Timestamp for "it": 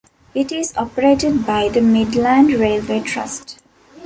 0.33-0.51